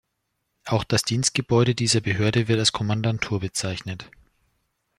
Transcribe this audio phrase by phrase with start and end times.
[0.65, 4.09] Auch das Dienstgebäude dieser Behörde wird als Kommandantur bezeichnet.